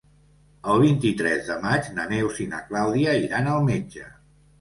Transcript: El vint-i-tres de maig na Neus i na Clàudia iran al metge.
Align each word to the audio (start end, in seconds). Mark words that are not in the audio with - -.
El 0.75 0.79
vint-i-tres 0.83 1.43
de 1.49 1.57
maig 1.65 1.89
na 1.97 2.05
Neus 2.13 2.39
i 2.45 2.47
na 2.53 2.61
Clàudia 2.71 3.13
iran 3.27 3.51
al 3.53 3.61
metge. 3.69 4.07